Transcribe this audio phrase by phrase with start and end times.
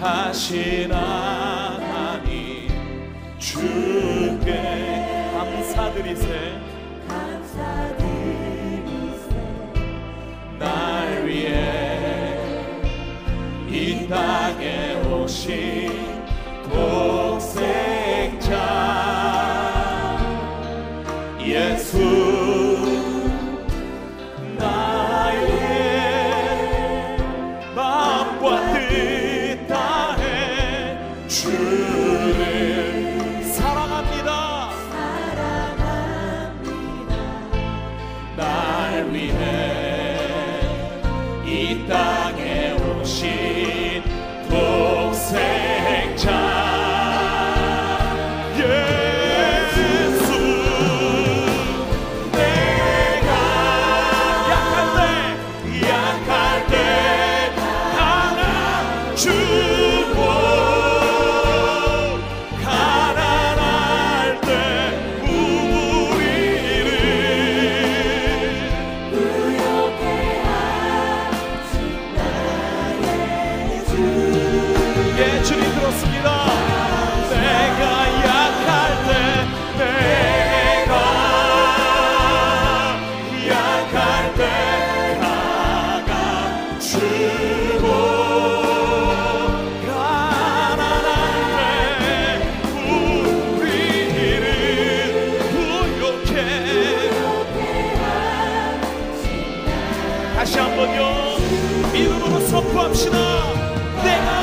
[0.00, 2.68] 하신 하나님
[3.38, 6.59] 주께 감사드리세
[100.40, 101.36] 다시 한번요.
[101.92, 103.18] 믿음으로 선포합시다.
[104.02, 104.39] 내가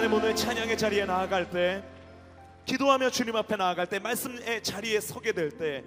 [0.00, 1.84] 하나님 오늘 찬양의 자리에 나아갈 때
[2.64, 5.84] 기도하며 주님 앞에 나아갈 때 말씀의 자리에 서게 될 때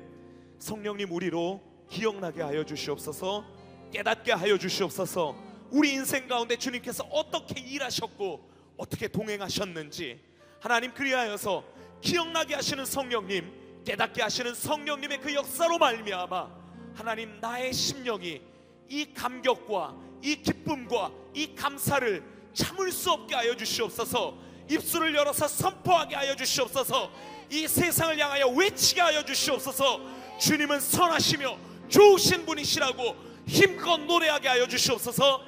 [0.60, 1.60] 성령님 우리로
[1.90, 3.44] 기억나게 하여 주시옵소서
[3.92, 5.36] 깨닫게 하여 주시옵소서
[5.72, 10.22] 우리 인생 가운데 주님께서 어떻게 일하셨고 어떻게 동행하셨는지
[10.60, 11.64] 하나님 그리하여서
[12.00, 16.52] 기억나게 하시는 성령님 깨닫게 하시는 성령님의 그 역사로 말미암아
[16.94, 18.44] 하나님 나의 심령이
[18.90, 24.36] 이 감격과 이 기쁨과 이 감사를 참을 수 없게 하여 주시옵소서.
[24.70, 27.12] 입술을 열어서 선포하게 하여 주시옵소서.
[27.50, 30.00] 이 세상을 향하여 외치게 하여 주시옵소서.
[30.40, 31.58] 주님은 선하시며
[31.90, 33.16] 좋으신 분이시라고
[33.48, 35.42] 힘껏 노래하게 하여 주시옵소서.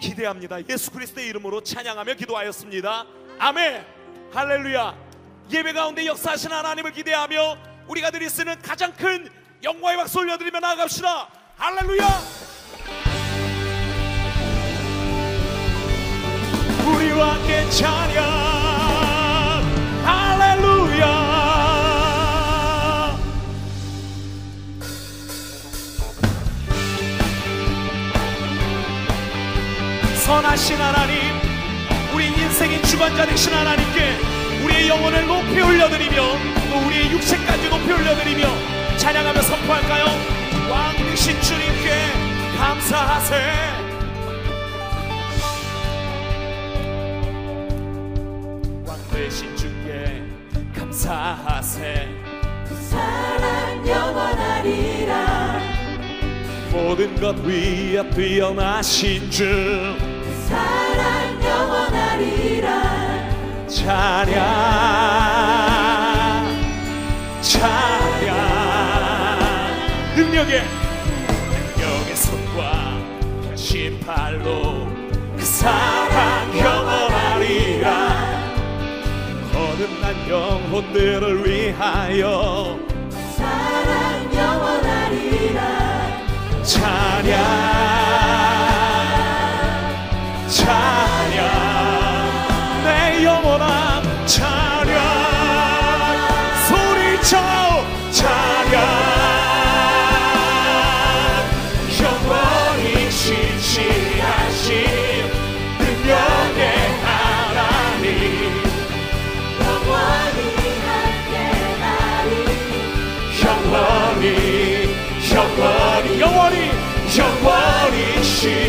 [0.00, 0.58] 기대합니다.
[0.68, 3.06] 예수 그리스도의 이름으로 찬양하며 기도하였습니다.
[3.38, 3.86] 아멘.
[4.32, 5.06] 할렐루야.
[5.50, 7.56] 예배 가운데 역사하신 하나님을 기대하며
[7.88, 9.30] 우리가 드릴 수 있는 가장 큰
[9.62, 11.28] 영광의 박수 올려드리며 나아갑시다.
[11.56, 12.45] 할렐루야
[17.20, 18.24] 함께 찬양.
[20.04, 21.06] 할렐루야.
[30.24, 31.16] 선하신 하나님
[32.14, 34.18] 우리 인생의 주관자 되신 하나님께
[34.64, 38.48] 우리의 영혼을 높이 올려드리며 또 우리의 육체까지 높이 올려드리며
[38.96, 40.04] 찬양하며 선포할까요?
[40.70, 42.12] 왕 되신 주님께
[42.58, 43.75] 감사하세
[51.06, 52.08] 사하세.
[52.90, 55.60] 사랑 영원하리라
[56.72, 59.96] 모든 것 위에 뛰어나신 주.
[60.48, 62.66] 사랑 영원하리라
[63.68, 64.34] 찬양
[67.40, 68.26] 찬양
[70.16, 70.64] 능력의
[71.76, 72.98] 능력의 손과
[73.44, 74.88] 펴신 팔로
[75.36, 75.95] 그 사랑
[80.28, 82.78] 영혼들을 위하여.
[83.36, 85.60] 사랑 영원하리라.
[86.62, 88.55] 찬양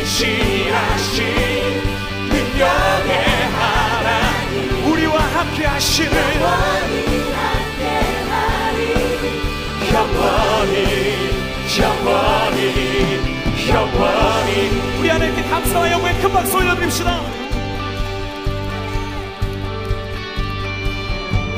[0.05, 1.23] 신실하신
[2.29, 3.11] 능력의
[3.53, 4.91] 하나님.
[4.91, 7.17] 우리와 함께 하시는 영원히
[9.93, 11.37] 영원히
[11.79, 13.37] 영원히
[13.69, 14.51] 영원히.
[14.99, 17.19] 우리 하나님께 감사와 영광의 큰 박수 올려드립시다.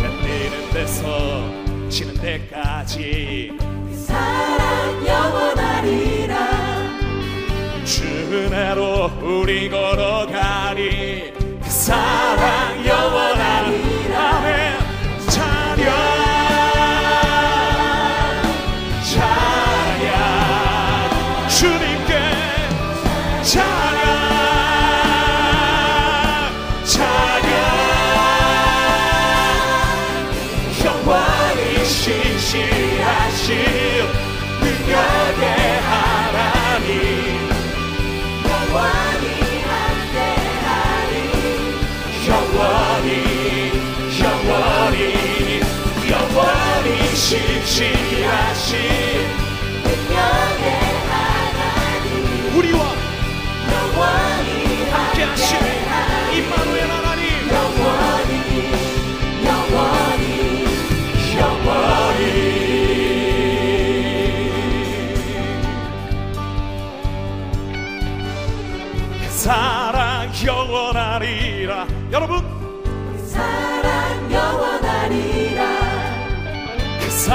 [0.02, 1.50] 흔드는 데서
[1.90, 3.52] 지는 데까지.
[3.58, 6.19] 그 사랑 영원하리.
[8.32, 11.09] 은혜로 우리 걸어가니
[47.70, 48.80] 신실하신
[49.84, 50.68] 능력의
[51.10, 52.58] 하나님.
[52.58, 52.80] 우리와
[53.72, 54.50] 영원히
[54.90, 55.50] 함께 하신
[56.34, 57.24] 임마누엘 하나님.
[57.54, 58.32] 영원히
[59.46, 60.26] 영원히
[61.38, 62.24] 영원히.
[69.22, 69.79] 그사
[77.20, 77.26] 그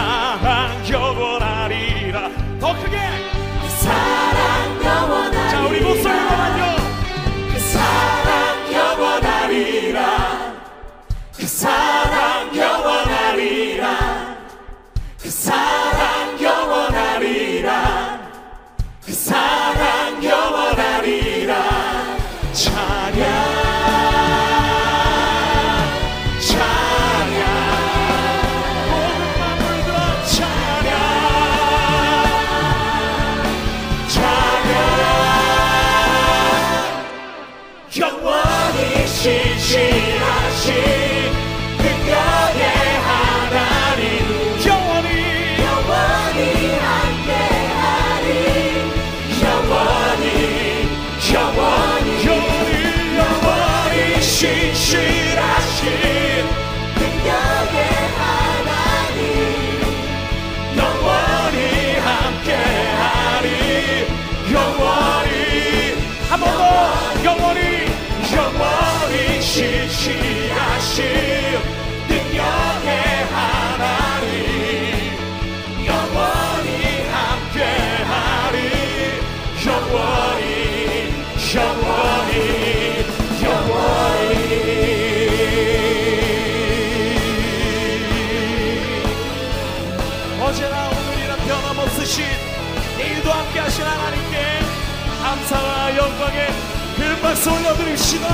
[96.05, 96.49] 영광의
[96.97, 98.29] 큰 박수 올려드립시다.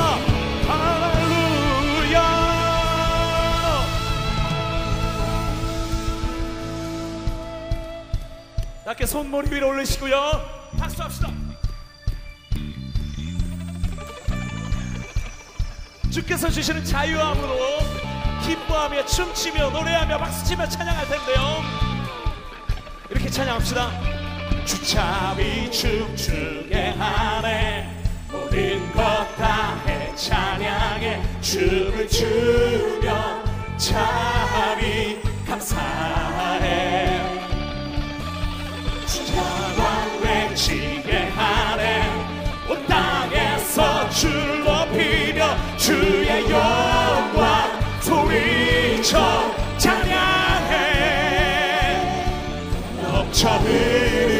[0.67, 2.21] 할렐루야.
[8.87, 10.61] 낮게 손머리 위로 올리시고요.
[10.79, 11.31] 박수합시다.
[16.11, 17.57] 주께서 주시는 자유함으로
[18.43, 21.62] 기뻐하며 춤추며 노래하며 박수치며 찬양할 텐데요.
[23.11, 24.20] 이렇게 찬양합시다
[24.64, 27.88] 주참이 춤추게 하네.
[28.31, 29.00] 모든 것
[29.37, 33.43] 다 해 찬양해 춤을 추며
[33.76, 37.21] 참이 감사해.
[39.07, 42.02] 주자와 외치게 하네.
[42.69, 49.19] 온 땅에서 줄 높이며 주의 영광 소리쳐
[49.79, 50.75] 찬양해.
[53.02, 54.39] 넘쳐 흐르는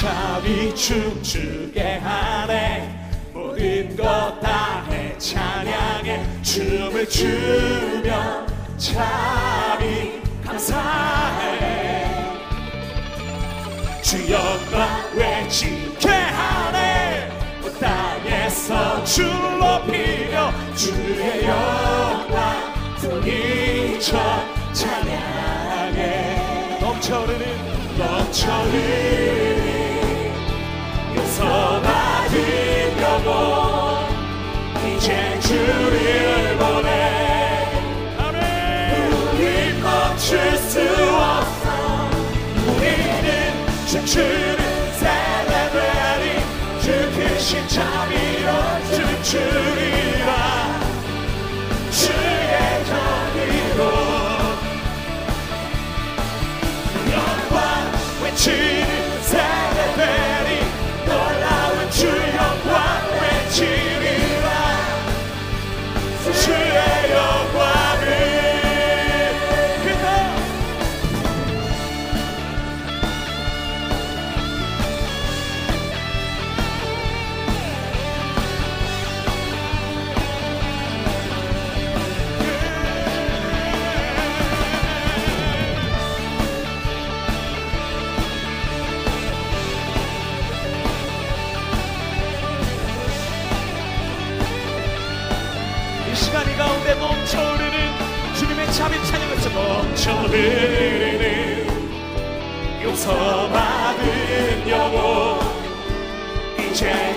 [0.00, 2.88] 이 춤추게 하네.
[3.34, 12.14] 모든 것 다해 찬양해 춤을 추며 참이 감사해.
[14.00, 17.30] 주 영광 외치게 하네.
[17.60, 24.16] 그 땅에서 주 높이며 주의 영광 소리쳐
[24.72, 25.98] 찬양해.
[26.80, 29.67] 넘쳐흐르는 넘쳐흐르는
[31.38, 34.08] 용서받은 영혼
[34.96, 36.88] 이제 주를 보내.
[39.32, 42.10] 우리 멈출 수 없어.
[42.66, 46.24] 우리는 춤추는 세레베리.
[46.82, 48.27] 주 크신 자비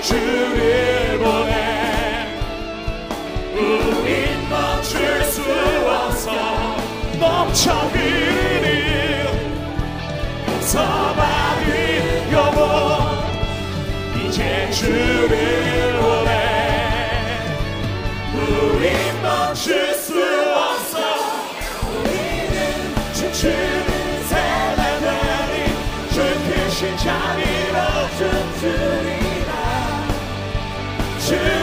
[0.02, 2.28] 주를 보내.
[3.54, 5.42] 우린 멈출 수
[5.88, 6.32] 없어.
[7.20, 9.28] 넘쳐 흐르는
[10.48, 12.62] 용서받은 영혼
[14.26, 16.30] 이제 주를 보내.
[18.34, 20.14] 우린 멈출 수
[20.56, 20.98] 없어.
[21.92, 22.58] 우리는
[23.14, 25.54] 춤추는 세대들이
[26.12, 26.16] 주
[26.48, 27.78] 크신 자비로
[28.18, 29.01] 춤추리라
[31.32, 31.61] 주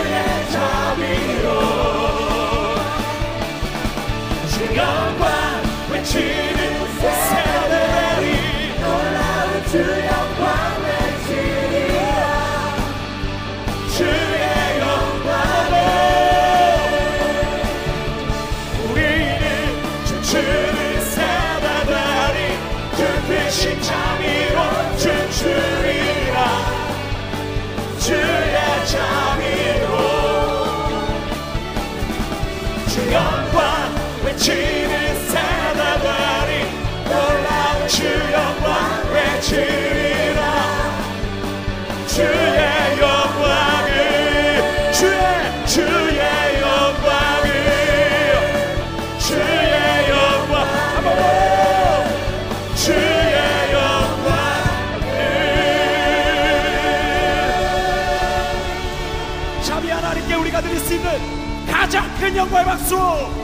[61.88, 63.37] 가장 큰 영광의 박수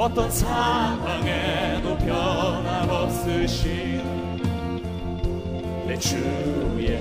[0.00, 3.20] 어떤 상황에도 변함없으신
[5.86, 6.98] 내 주의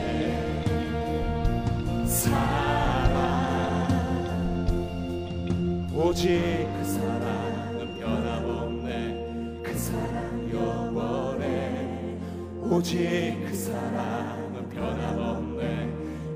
[2.06, 3.08] 사랑.
[5.94, 9.62] 오직 그 사랑은 변함없네.
[9.64, 12.18] 그 사랑 영원해.
[12.70, 15.90] 오직 그 사랑은 변함없네.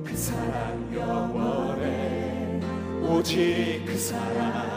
[0.06, 2.62] 그 사랑 영원해.
[3.06, 4.73] 오직 그 사랑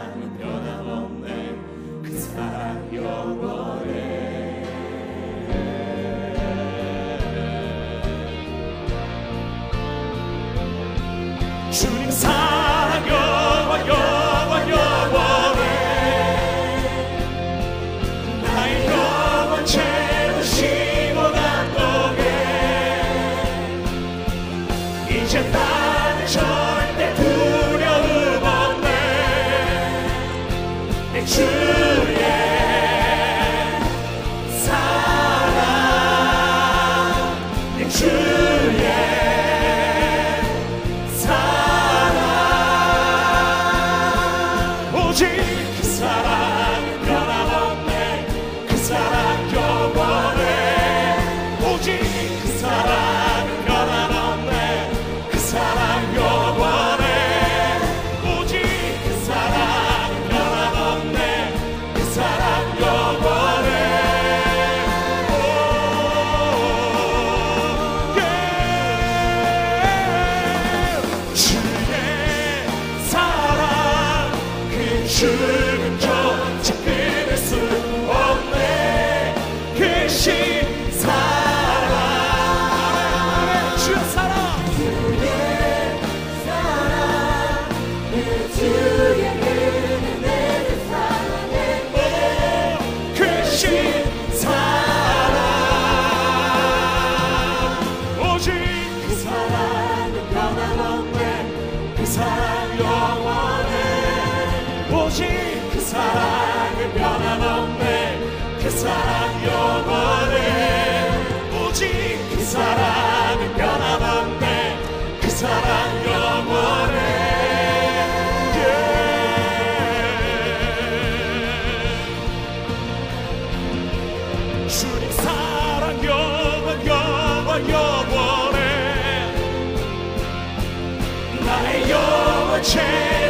[11.77, 15.61] 주님 사랑 여와 여와 여와래
[18.41, 22.21] 나의 영원 채우시고 남도게
[25.11, 28.87] 이제 나는 절대 두려움 없네.
[31.13, 31.96] 내 주.
[75.07, 76.06] 是个。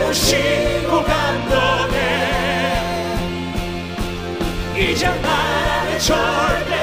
[0.08, 1.98] 도우시고 감독해
[4.78, 6.77] 이제 나의 절대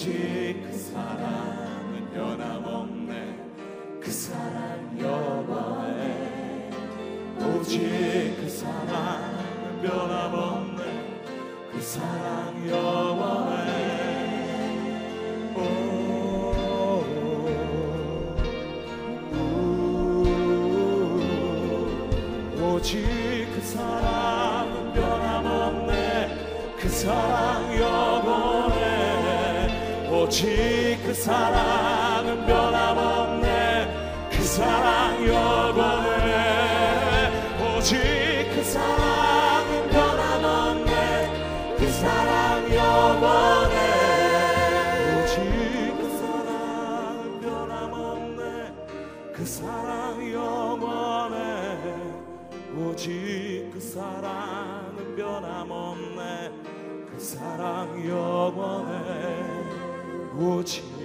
[0.00, 3.20] 오직 그 사랑은 변함없네.
[26.80, 28.78] 그 사랑 영원해.
[30.10, 34.30] 오직 그 사랑은 변함없네.
[34.30, 36.30] 그 사랑 영원해.
[37.76, 37.98] 오직
[38.54, 41.76] 그 사랑은 변함없네.
[41.76, 43.76] 그 사랑 영원해.
[45.22, 45.36] 오직
[46.00, 48.72] 그 사랑은 변함없네.
[49.34, 51.76] 그 사랑 영원해.
[52.74, 56.59] 오직 그 사랑은 변함없네.
[57.20, 59.44] 사랑 영원해
[60.38, 60.99] 오직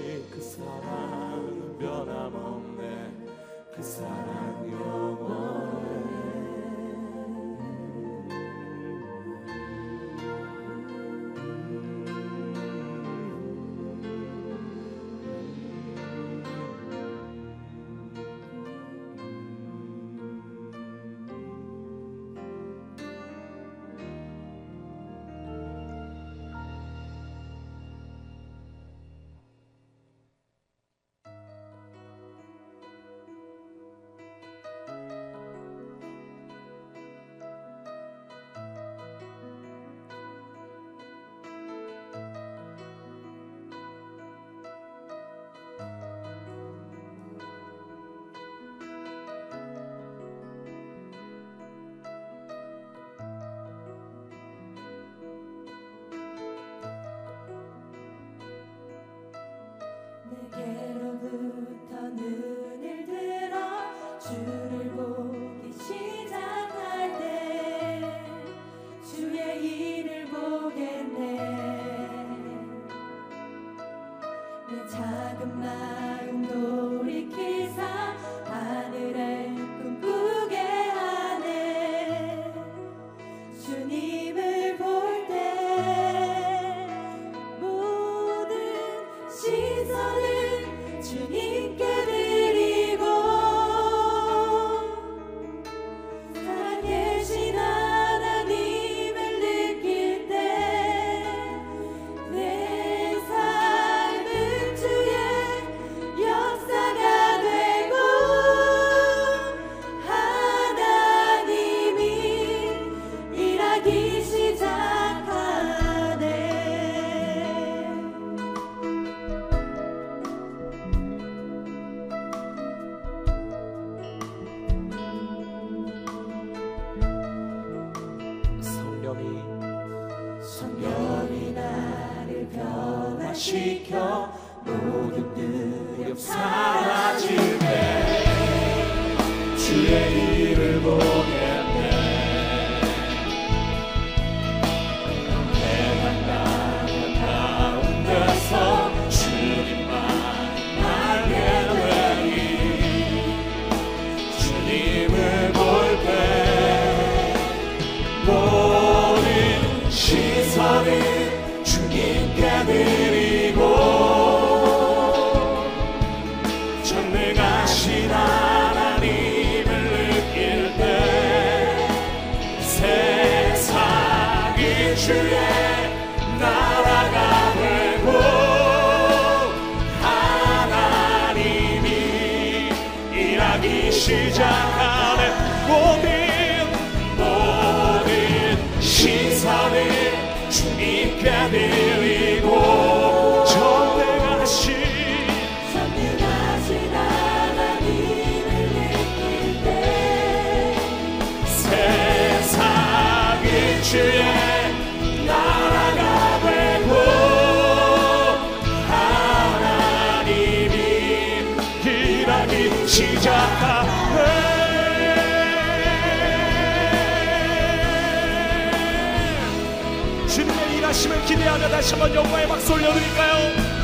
[221.76, 223.75] 다시 한번 영광의 박수 올려드릴까요?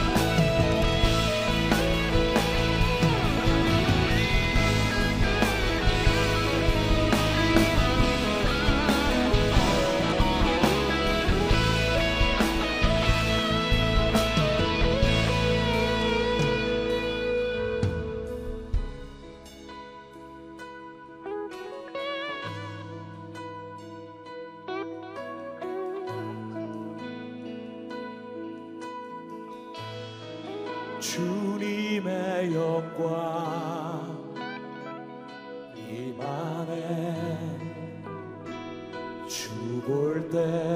[31.02, 34.06] 주님의 영광
[35.76, 37.16] 이만해
[39.28, 40.71] 죽을 때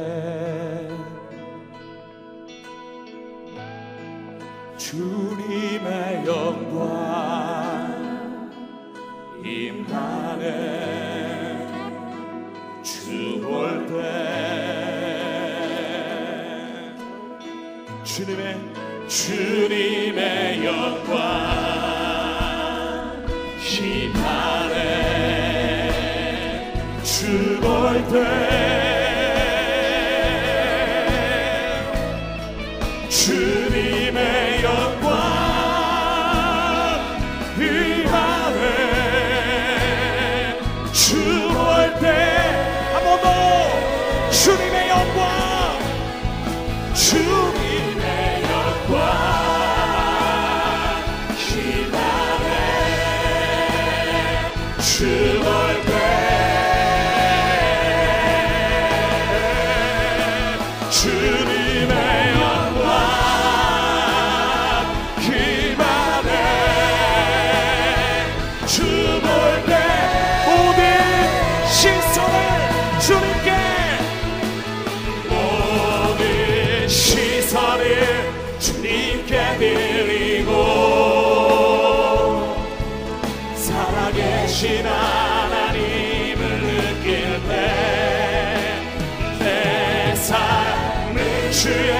[91.66, 91.96] 주의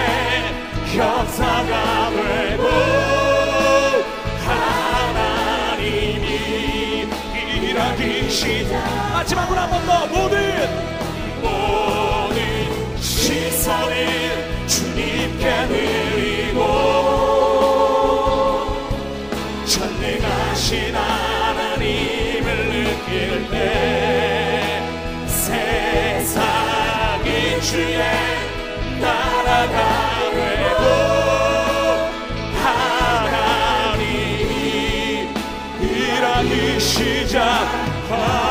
[0.96, 2.64] 역사가 되고
[5.76, 7.08] 하나님이
[7.64, 8.74] 일하기시다
[9.14, 10.95] 마지막으로 한 번 더 모든
[38.08, 38.45] 리